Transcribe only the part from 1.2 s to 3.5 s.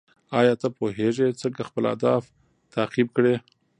څنګه خپل اهداف تعقیب کړې؟